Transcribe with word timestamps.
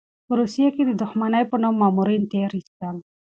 په 0.27 0.33
روسيې 0.39 0.67
کې 0.75 0.81
یې 0.83 0.87
د 0.89 0.91
دښمنۍ 1.01 1.43
په 1.51 1.55
نوم 1.63 1.75
مامورین 1.81 2.23
تېر 2.31 2.51
ایستل. 2.57 2.95